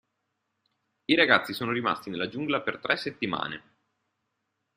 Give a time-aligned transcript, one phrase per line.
[1.05, 3.63] I ragazzi sono rimasti nella giungla per tre settimane.